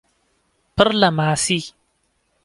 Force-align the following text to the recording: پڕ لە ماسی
پڕ 0.75 0.89
لە 1.01 1.09
ماسی 1.17 1.59